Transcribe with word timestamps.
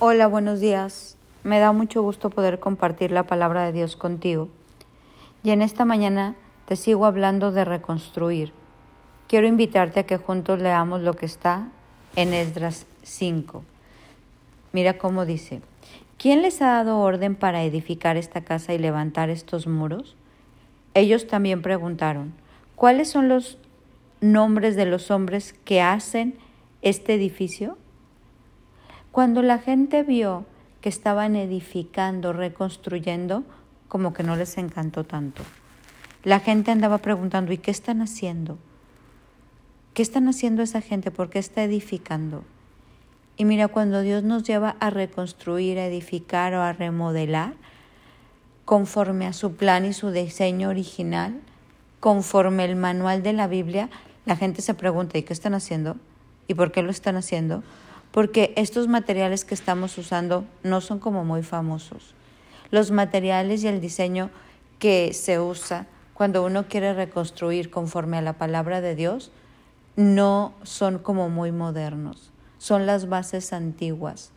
Hola, 0.00 0.26
buenos 0.26 0.58
días. 0.58 1.16
Me 1.44 1.60
da 1.60 1.70
mucho 1.70 2.02
gusto 2.02 2.28
poder 2.28 2.58
compartir 2.58 3.12
la 3.12 3.22
palabra 3.22 3.64
de 3.64 3.70
Dios 3.70 3.94
contigo. 3.94 4.48
Y 5.44 5.50
en 5.50 5.62
esta 5.62 5.84
mañana 5.84 6.34
te 6.66 6.74
sigo 6.74 7.06
hablando 7.06 7.52
de 7.52 7.64
reconstruir. 7.64 8.52
Quiero 9.28 9.46
invitarte 9.46 10.00
a 10.00 10.02
que 10.06 10.16
juntos 10.16 10.60
leamos 10.60 11.02
lo 11.02 11.14
que 11.14 11.26
está 11.26 11.68
en 12.16 12.34
Esdras 12.34 12.86
5. 13.04 13.62
Mira 14.72 14.98
cómo 14.98 15.26
dice, 15.26 15.62
¿quién 16.18 16.42
les 16.42 16.60
ha 16.60 16.72
dado 16.72 16.98
orden 16.98 17.36
para 17.36 17.62
edificar 17.62 18.16
esta 18.16 18.40
casa 18.40 18.74
y 18.74 18.78
levantar 18.78 19.30
estos 19.30 19.68
muros? 19.68 20.16
Ellos 20.94 21.28
también 21.28 21.62
preguntaron, 21.62 22.34
¿cuáles 22.74 23.10
son 23.10 23.28
los 23.28 23.58
nombres 24.20 24.74
de 24.74 24.86
los 24.86 25.12
hombres 25.12 25.54
que 25.64 25.82
hacen 25.82 26.36
este 26.82 27.14
edificio? 27.14 27.78
Cuando 29.14 29.42
la 29.42 29.60
gente 29.60 30.02
vio 30.02 30.44
que 30.80 30.88
estaban 30.88 31.36
edificando, 31.36 32.32
reconstruyendo, 32.32 33.44
como 33.86 34.12
que 34.12 34.24
no 34.24 34.34
les 34.34 34.58
encantó 34.58 35.04
tanto. 35.04 35.44
La 36.24 36.40
gente 36.40 36.72
andaba 36.72 36.98
preguntando, 36.98 37.52
¿y 37.52 37.58
qué 37.58 37.70
están 37.70 38.02
haciendo? 38.02 38.58
¿Qué 39.94 40.02
están 40.02 40.26
haciendo 40.26 40.64
esa 40.64 40.80
gente? 40.80 41.12
¿Por 41.12 41.30
qué 41.30 41.38
está 41.38 41.62
edificando? 41.62 42.42
Y 43.36 43.44
mira, 43.44 43.68
cuando 43.68 44.00
Dios 44.00 44.24
nos 44.24 44.42
lleva 44.42 44.74
a 44.80 44.90
reconstruir, 44.90 45.78
a 45.78 45.86
edificar 45.86 46.52
o 46.54 46.62
a 46.62 46.72
remodelar, 46.72 47.54
conforme 48.64 49.28
a 49.28 49.32
su 49.32 49.54
plan 49.54 49.84
y 49.84 49.92
su 49.92 50.10
diseño 50.10 50.70
original, 50.70 51.40
conforme 52.00 52.64
el 52.64 52.74
manual 52.74 53.22
de 53.22 53.32
la 53.32 53.46
Biblia, 53.46 53.90
la 54.26 54.34
gente 54.34 54.60
se 54.60 54.74
pregunta, 54.74 55.18
¿y 55.18 55.22
qué 55.22 55.32
están 55.32 55.54
haciendo? 55.54 55.98
¿Y 56.48 56.54
por 56.54 56.72
qué 56.72 56.82
lo 56.82 56.90
están 56.90 57.14
haciendo? 57.14 57.62
Porque 58.14 58.52
estos 58.54 58.86
materiales 58.86 59.44
que 59.44 59.54
estamos 59.54 59.98
usando 59.98 60.44
no 60.62 60.80
son 60.80 61.00
como 61.00 61.24
muy 61.24 61.42
famosos. 61.42 62.14
Los 62.70 62.92
materiales 62.92 63.64
y 63.64 63.66
el 63.66 63.80
diseño 63.80 64.30
que 64.78 65.12
se 65.12 65.40
usa 65.40 65.88
cuando 66.14 66.44
uno 66.44 66.68
quiere 66.68 66.94
reconstruir 66.94 67.70
conforme 67.70 68.16
a 68.16 68.22
la 68.22 68.34
palabra 68.34 68.80
de 68.80 68.94
Dios 68.94 69.32
no 69.96 70.54
son 70.62 71.00
como 71.00 71.28
muy 71.28 71.50
modernos, 71.50 72.30
son 72.58 72.86
las 72.86 73.08
bases 73.08 73.52
antiguas. 73.52 74.30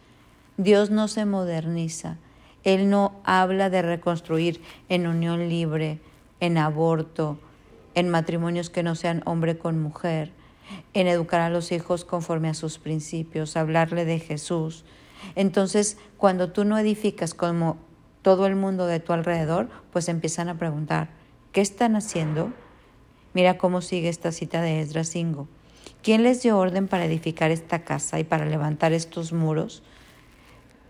Dios 0.57 0.89
no 0.89 1.07
se 1.07 1.25
moderniza, 1.25 2.17
Él 2.63 2.89
no 2.89 3.13
habla 3.25 3.69
de 3.69 3.83
reconstruir 3.83 4.59
en 4.89 5.05
unión 5.05 5.49
libre, 5.49 5.99
en 6.39 6.57
aborto, 6.57 7.37
en 7.93 8.09
matrimonios 8.09 8.71
que 8.71 8.81
no 8.81 8.95
sean 8.95 9.21
hombre 9.27 9.59
con 9.59 9.79
mujer 9.79 10.31
en 10.93 11.07
educar 11.07 11.41
a 11.41 11.49
los 11.49 11.71
hijos 11.71 12.05
conforme 12.05 12.49
a 12.49 12.53
sus 12.53 12.79
principios, 12.79 13.57
hablarle 13.57 14.05
de 14.05 14.19
Jesús. 14.19 14.85
Entonces, 15.35 15.97
cuando 16.17 16.51
tú 16.51 16.65
no 16.65 16.77
edificas 16.77 17.33
como 17.33 17.77
todo 18.21 18.47
el 18.47 18.55
mundo 18.55 18.87
de 18.87 18.99
tu 18.99 19.13
alrededor, 19.13 19.69
pues 19.91 20.09
empiezan 20.09 20.49
a 20.49 20.57
preguntar, 20.57 21.09
¿qué 21.51 21.61
están 21.61 21.95
haciendo? 21.95 22.51
Mira 23.33 23.57
cómo 23.57 23.81
sigue 23.81 24.09
esta 24.09 24.31
cita 24.31 24.61
de 24.61 24.81
Esdras 24.81 25.07
5. 25.09 25.47
¿Quién 26.03 26.23
les 26.23 26.41
dio 26.41 26.57
orden 26.57 26.87
para 26.87 27.05
edificar 27.05 27.51
esta 27.51 27.83
casa 27.83 28.19
y 28.19 28.23
para 28.23 28.45
levantar 28.45 28.93
estos 28.93 29.33
muros? 29.33 29.83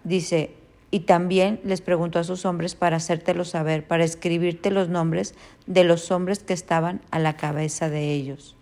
Dice, 0.04 0.56
y 0.90 1.02
también 1.02 1.60
les 1.64 1.82
preguntó 1.82 2.20
a 2.20 2.24
sus 2.24 2.46
hombres 2.46 2.76
para 2.76 2.98
hacértelo 2.98 3.46
saber, 3.46 3.86
para 3.86 4.04
escribirte 4.04 4.72
los 4.72 4.90
nombres 4.90 5.36
de 5.66 5.84
los 5.84 6.12
hombres 6.12 6.40
que 6.40 6.54
estaban 6.54 7.02
a 7.12 7.20
la 7.20 7.36
cabeza 7.36 7.90
de 7.90 8.14
ellos. 8.14 8.57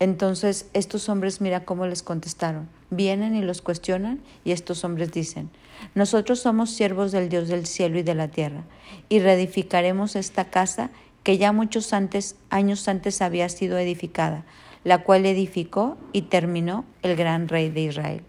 Entonces 0.00 0.66
estos 0.74 1.08
hombres 1.08 1.40
mira 1.40 1.64
cómo 1.64 1.86
les 1.86 2.02
contestaron. 2.02 2.68
Vienen 2.90 3.34
y 3.34 3.42
los 3.42 3.62
cuestionan 3.62 4.20
y 4.44 4.52
estos 4.52 4.84
hombres 4.84 5.12
dicen, 5.12 5.50
nosotros 5.94 6.40
somos 6.40 6.70
siervos 6.70 7.12
del 7.12 7.28
Dios 7.28 7.48
del 7.48 7.66
cielo 7.66 7.98
y 7.98 8.02
de 8.02 8.14
la 8.14 8.28
tierra 8.28 8.62
y 9.08 9.18
reedificaremos 9.18 10.14
esta 10.16 10.50
casa 10.50 10.90
que 11.24 11.36
ya 11.36 11.52
muchos 11.52 11.92
antes, 11.92 12.36
años 12.48 12.86
antes 12.88 13.20
había 13.20 13.48
sido 13.48 13.76
edificada, 13.76 14.44
la 14.84 15.02
cual 15.02 15.26
edificó 15.26 15.98
y 16.12 16.22
terminó 16.22 16.84
el 17.02 17.16
gran 17.16 17.48
rey 17.48 17.68
de 17.68 17.82
Israel. 17.82 18.22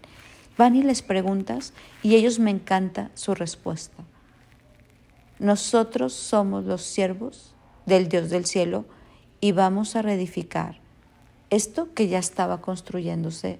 Van 0.58 0.76
y 0.76 0.82
les 0.82 1.02
preguntas 1.02 1.72
y 2.02 2.16
ellos 2.16 2.38
me 2.40 2.50
encanta 2.50 3.10
su 3.14 3.34
respuesta. 3.34 4.02
Nosotros 5.38 6.12
somos 6.12 6.64
los 6.64 6.82
siervos 6.82 7.54
del 7.86 8.08
Dios 8.08 8.28
del 8.28 8.44
cielo 8.44 8.84
y 9.40 9.52
vamos 9.52 9.96
a 9.96 10.02
reedificar 10.02 10.79
esto 11.50 11.92
que 11.94 12.08
ya 12.08 12.18
estaba 12.18 12.60
construyéndose 12.60 13.58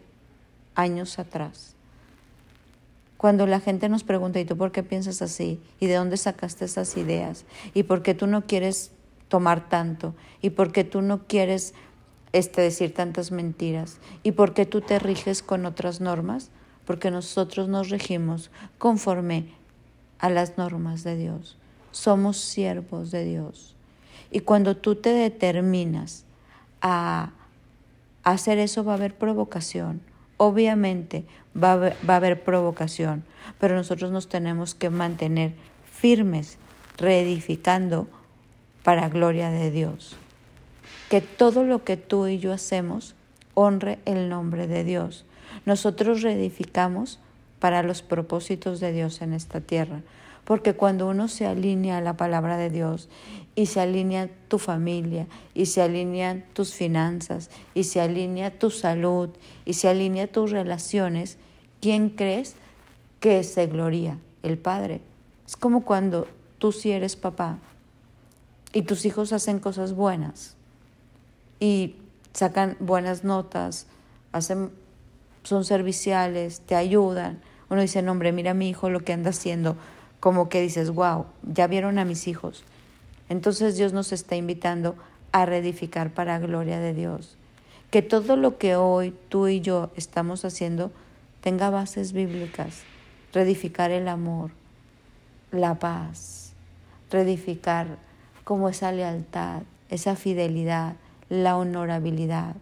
años 0.74 1.18
atrás. 1.18 1.74
Cuando 3.16 3.46
la 3.46 3.60
gente 3.60 3.88
nos 3.88 4.02
pregunta, 4.02 4.40
¿y 4.40 4.46
tú 4.46 4.56
por 4.56 4.72
qué 4.72 4.82
piensas 4.82 5.20
así? 5.20 5.60
¿Y 5.78 5.86
de 5.86 5.96
dónde 5.96 6.16
sacaste 6.16 6.64
esas 6.64 6.96
ideas? 6.96 7.44
¿Y 7.74 7.82
por 7.82 8.02
qué 8.02 8.14
tú 8.14 8.26
no 8.26 8.46
quieres 8.46 8.92
tomar 9.28 9.68
tanto? 9.68 10.14
¿Y 10.40 10.50
por 10.50 10.72
qué 10.72 10.84
tú 10.84 11.02
no 11.02 11.26
quieres 11.26 11.74
este, 12.32 12.62
decir 12.62 12.94
tantas 12.94 13.30
mentiras? 13.30 13.98
¿Y 14.22 14.32
por 14.32 14.54
qué 14.54 14.64
tú 14.64 14.80
te 14.80 14.98
riges 14.98 15.42
con 15.42 15.66
otras 15.66 16.00
normas? 16.00 16.50
Porque 16.86 17.10
nosotros 17.10 17.68
nos 17.68 17.90
regimos 17.90 18.50
conforme 18.78 19.52
a 20.18 20.30
las 20.30 20.56
normas 20.56 21.04
de 21.04 21.16
Dios. 21.16 21.58
Somos 21.90 22.38
siervos 22.38 23.10
de 23.10 23.24
Dios. 23.24 23.76
Y 24.30 24.40
cuando 24.40 24.76
tú 24.78 24.94
te 24.94 25.12
determinas 25.12 26.24
a 26.80 27.32
hacer 28.32 28.58
eso 28.58 28.84
va 28.84 28.92
a 28.92 28.96
haber 28.96 29.14
provocación. 29.14 30.00
Obviamente 30.36 31.24
va 31.56 31.72
a 31.72 32.16
haber, 32.16 32.42
provocación, 32.42 33.24
pero 33.58 33.74
nosotros 33.74 34.10
nos 34.10 34.28
tenemos 34.28 34.74
que 34.74 34.90
mantener 34.90 35.52
firmes, 35.92 36.56
reedificando 36.96 38.08
para 38.82 39.08
gloria 39.08 39.50
de 39.50 39.70
Dios. 39.70 40.16
Que 41.08 41.20
todo 41.20 41.64
lo 41.64 41.84
que 41.84 41.96
tú 41.96 42.26
y 42.26 42.38
yo 42.38 42.52
hacemos 42.52 43.14
honre 43.54 43.98
el 44.04 44.28
nombre 44.28 44.66
de 44.66 44.84
Dios. 44.84 45.26
Nosotros 45.66 46.22
reedificamos 46.22 47.18
para 47.58 47.82
los 47.82 48.02
propósitos 48.02 48.80
de 48.80 48.92
Dios 48.92 49.20
en 49.20 49.34
esta 49.34 49.60
tierra. 49.60 50.00
Porque 50.44 50.74
cuando 50.74 51.08
uno 51.08 51.28
se 51.28 51.46
alinea 51.46 51.98
a 51.98 52.00
la 52.00 52.16
palabra 52.16 52.56
de 52.56 52.70
Dios 52.70 53.08
y 53.54 53.66
se 53.66 53.80
alinea 53.80 54.28
tu 54.48 54.58
familia 54.58 55.26
y 55.54 55.66
se 55.66 55.82
alinean 55.82 56.44
tus 56.52 56.74
finanzas 56.74 57.50
y 57.74 57.84
se 57.84 58.00
alinea 58.00 58.58
tu 58.58 58.70
salud 58.70 59.30
y 59.64 59.74
se 59.74 59.88
alinea 59.88 60.26
tus 60.26 60.50
relaciones, 60.50 61.38
¿quién 61.80 62.10
crees 62.10 62.56
que 63.20 63.44
se 63.44 63.66
gloria? 63.66 64.18
El 64.42 64.58
Padre. 64.58 65.00
Es 65.46 65.56
como 65.56 65.84
cuando 65.84 66.26
tú 66.58 66.72
sí 66.72 66.90
eres 66.90 67.16
papá 67.16 67.58
y 68.72 68.82
tus 68.82 69.04
hijos 69.04 69.32
hacen 69.32 69.58
cosas 69.58 69.94
buenas 69.94 70.56
y 71.58 71.96
sacan 72.32 72.76
buenas 72.80 73.24
notas, 73.24 73.86
hacen, 74.32 74.70
son 75.42 75.64
serviciales, 75.64 76.60
te 76.60 76.74
ayudan. 76.74 77.40
Uno 77.68 77.82
dice, 77.82 78.02
no, 78.02 78.12
hombre, 78.12 78.32
mira 78.32 78.52
a 78.52 78.54
mi 78.54 78.68
hijo 78.68 78.90
lo 78.90 79.00
que 79.00 79.12
anda 79.12 79.30
haciendo 79.30 79.76
como 80.20 80.50
que 80.50 80.60
dices, 80.60 80.90
wow, 80.90 81.24
ya 81.42 81.66
vieron 81.66 81.98
a 81.98 82.04
mis 82.04 82.28
hijos. 82.28 82.64
Entonces 83.30 83.76
Dios 83.76 83.92
nos 83.92 84.12
está 84.12 84.36
invitando 84.36 84.96
a 85.32 85.46
reedificar 85.46 86.10
para 86.12 86.38
gloria 86.38 86.78
de 86.78 86.92
Dios. 86.92 87.36
Que 87.90 88.02
todo 88.02 88.36
lo 88.36 88.58
que 88.58 88.76
hoy 88.76 89.14
tú 89.28 89.48
y 89.48 89.60
yo 89.60 89.90
estamos 89.96 90.44
haciendo 90.44 90.92
tenga 91.40 91.70
bases 91.70 92.12
bíblicas. 92.12 92.82
Reedificar 93.32 93.90
el 93.90 94.08
amor, 94.08 94.50
la 95.52 95.78
paz, 95.78 96.52
reedificar 97.10 97.98
como 98.44 98.68
esa 98.68 98.92
lealtad, 98.92 99.62
esa 99.88 100.16
fidelidad, 100.16 100.96
la 101.28 101.56
honorabilidad. 101.56 102.56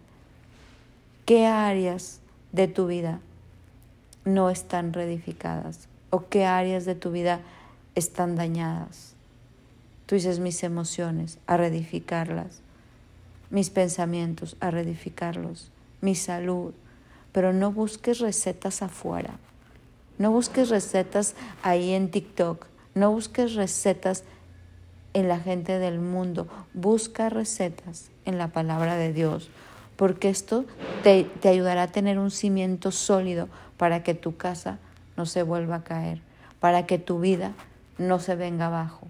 ¿Qué 1.25 1.45
áreas 1.45 2.21
de 2.51 2.67
tu 2.67 2.87
vida 2.87 3.19
no 4.23 4.49
están 4.49 4.93
reedificadas? 4.93 5.88
O 6.09 6.27
qué 6.27 6.45
áreas 6.45 6.85
de 6.85 6.95
tu 6.95 7.11
vida 7.11 7.41
están 7.95 8.35
dañadas. 8.35 9.13
Tú 10.05 10.15
dices 10.15 10.39
mis 10.39 10.63
emociones, 10.63 11.37
a 11.45 11.57
reedificarlas, 11.57 12.61
mis 13.49 13.69
pensamientos, 13.69 14.57
a 14.59 14.71
reedificarlos, 14.71 15.71
mi 16.01 16.15
salud, 16.15 16.73
pero 17.31 17.53
no 17.53 17.71
busques 17.71 18.19
recetas 18.19 18.81
afuera, 18.81 19.37
no 20.17 20.31
busques 20.31 20.69
recetas 20.69 21.35
ahí 21.61 21.91
en 21.91 22.09
TikTok, 22.09 22.65
no 22.95 23.11
busques 23.11 23.53
recetas 23.53 24.23
en 25.13 25.27
la 25.27 25.39
gente 25.39 25.79
del 25.79 25.99
mundo, 25.99 26.47
busca 26.73 27.29
recetas 27.29 28.09
en 28.25 28.37
la 28.37 28.47
palabra 28.47 28.95
de 28.95 29.13
Dios, 29.13 29.49
porque 29.95 30.29
esto 30.29 30.65
te, 31.03 31.23
te 31.23 31.49
ayudará 31.49 31.83
a 31.83 31.91
tener 31.91 32.17
un 32.17 32.31
cimiento 32.31 32.91
sólido 32.91 33.47
para 33.77 34.01
que 34.01 34.15
tu 34.15 34.37
casa 34.37 34.79
no 35.19 35.25
se 35.25 35.43
vuelva 35.43 35.75
a 35.75 35.83
caer, 35.83 36.21
para 36.61 36.85
que 36.85 36.97
tu 36.97 37.19
vida 37.19 37.51
no 37.97 38.19
se 38.19 38.37
venga 38.37 38.67
abajo, 38.67 39.05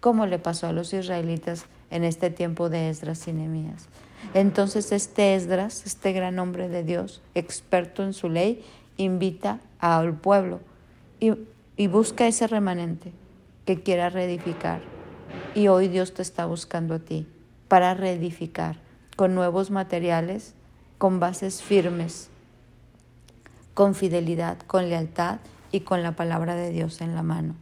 como 0.00 0.26
le 0.26 0.38
pasó 0.38 0.66
a 0.66 0.72
los 0.72 0.92
israelitas 0.92 1.64
en 1.90 2.04
este 2.04 2.28
tiempo 2.28 2.68
de 2.68 2.90
Esdras 2.90 3.26
y 3.26 3.32
Nehemías. 3.32 3.88
Entonces 4.34 4.92
este 4.92 5.34
Esdras, 5.34 5.86
este 5.86 6.12
gran 6.12 6.38
hombre 6.40 6.68
de 6.68 6.84
Dios, 6.84 7.22
experto 7.34 8.02
en 8.02 8.12
su 8.12 8.28
ley, 8.28 8.62
invita 8.98 9.60
al 9.78 10.12
pueblo, 10.12 10.60
y, 11.20 11.32
y 11.78 11.86
busca 11.86 12.26
ese 12.26 12.46
remanente 12.46 13.12
que 13.64 13.80
quiera 13.80 14.10
reedificar. 14.10 14.82
Y 15.54 15.68
hoy 15.68 15.88
Dios 15.88 16.12
te 16.12 16.20
está 16.20 16.44
buscando 16.44 16.96
a 16.96 16.98
ti 16.98 17.26
para 17.66 17.94
reedificar 17.94 18.76
con 19.16 19.34
nuevos 19.34 19.70
materiales, 19.70 20.52
con 20.98 21.18
bases 21.18 21.62
firmes, 21.62 22.28
con 23.76 23.94
fidelidad, 23.94 24.56
con 24.60 24.88
lealtad 24.88 25.36
y 25.70 25.80
con 25.80 26.02
la 26.02 26.12
palabra 26.12 26.54
de 26.54 26.70
Dios 26.70 27.02
en 27.02 27.14
la 27.14 27.22
mano. 27.22 27.54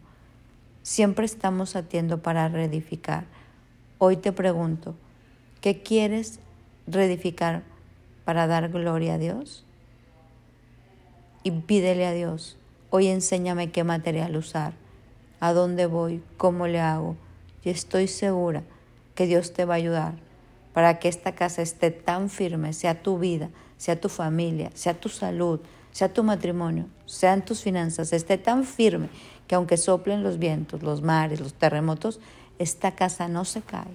Siempre 0.84 1.26
estamos 1.26 1.75
atiendo 1.75 2.22
para 2.22 2.49
reedificar. 2.49 3.25
Hoy 3.99 4.16
te 4.16 4.31
pregunto, 4.31 4.94
¿qué 5.61 5.82
quieres 5.82 6.38
reedificar 6.87 7.64
para 8.25 8.46
dar 8.46 8.69
gloria 8.69 9.14
a 9.14 9.19
Dios? 9.19 9.64
Y 11.43 11.50
pídele 11.50 12.06
a 12.06 12.12
Dios, 12.12 12.58
hoy 12.90 13.08
enséñame 13.08 13.72
qué 13.72 13.82
material 13.82 14.37
usar, 14.37 14.72
a 15.40 15.52
dónde 15.52 15.87
voy, 15.87 16.22
cómo 16.37 16.69
le 16.69 16.78
hago. 16.78 17.17
Y 17.64 17.70
estoy 17.70 18.06
segura 18.06 18.62
que 19.17 19.26
Dios 19.26 19.52
te 19.52 19.64
va 19.64 19.75
a 19.75 19.78
ayudar 19.78 20.14
para 20.75 21.00
que 21.00 21.08
esta 21.08 21.34
casa 21.34 21.60
esté 21.60 21.90
tan 21.90 22.31
firme, 22.31 22.72
sea 22.72 23.02
tu 23.02 23.19
vida, 23.19 23.50
sea 23.78 24.00
tu 24.00 24.08
familia, 24.08 24.70
sea 24.75 24.94
tu 24.94 25.08
salud, 25.08 25.58
sea 25.94 26.12
tu 26.12 26.25
matrimonio, 26.25 26.87
sean 27.06 27.44
tus 27.44 27.62
finanzas, 27.62 28.12
esté 28.12 28.37
tan 28.37 28.64
firme 28.64 29.11
que 29.46 29.55
aunque 29.55 29.76
soplen 29.76 30.25
los 30.25 30.41
vientos, 30.41 30.82
los 30.82 31.02
mares, 31.02 31.38
los 31.38 31.55
terremotos, 31.55 32.19
esta 32.58 32.96
casa 32.96 33.29
no 33.29 33.44
se 33.44 33.62
cae 33.62 33.94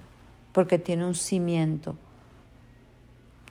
porque 0.52 0.78
tiene 0.78 1.04
un 1.04 1.14
cimiento 1.14 1.96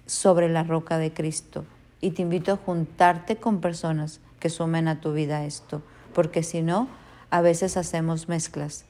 sobre 0.08 0.50
la 0.50 0.64
roca 0.64 0.98
de 0.98 1.14
Cristo. 1.14 1.64
Y 2.02 2.10
te 2.12 2.24
invito 2.24 2.54
a 2.54 2.58
juntarte 2.58 3.38
con 3.38 3.62
personas 3.62 4.20
que 4.40 4.50
sumen 4.50 4.88
a 4.88 5.00
tu 5.00 5.14
vida 5.14 5.46
esto, 5.46 5.84
porque 6.16 6.42
si 6.42 6.64
no, 6.64 6.88
a 7.30 7.42
veces 7.42 7.78
hacemos 7.78 8.30
mezclas 8.30 8.86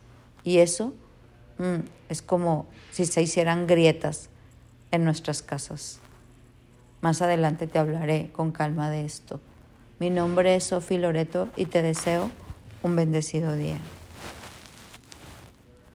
y 0.46 0.60
eso 0.60 0.94
mm, 1.58 1.80
es 2.08 2.22
como 2.22 2.68
si 2.92 3.06
se 3.06 3.22
hicieran 3.22 3.68
grietas 3.68 4.30
en 4.92 5.04
nuestras 5.04 5.42
casas. 5.42 6.00
Más 7.02 7.22
adelante 7.22 7.68
te 7.68 7.80
hablaré 7.80 8.30
con 8.32 8.52
calma 8.52 8.90
de 8.90 9.06
esto. 9.06 9.40
Mi 10.00 10.10
nombre 10.10 10.56
es 10.56 10.66
Sofi 10.66 10.98
Loreto 10.98 11.50
y 11.56 11.66
te 11.66 11.82
deseo 11.82 12.30
un 12.84 12.96
bendecido 12.96 13.56
día. 13.56 13.78